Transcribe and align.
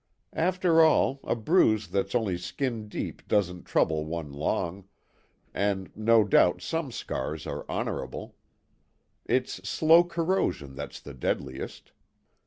"After 0.33 0.81
all, 0.81 1.19
a 1.23 1.35
bruise 1.35 1.89
that's 1.89 2.15
only 2.15 2.35
skin 2.35 2.87
deep 2.87 3.27
doesn't 3.27 3.65
trouble 3.65 4.03
one 4.03 4.33
long, 4.33 4.85
and 5.53 5.91
no 5.95 6.23
doubt 6.23 6.59
some 6.59 6.91
scars 6.91 7.45
are 7.45 7.69
honourable. 7.69 8.35
It's 9.27 9.61
slow 9.69 10.03
corrosion 10.03 10.73
that's 10.73 10.99
the 10.99 11.13
deadliest." 11.13 11.91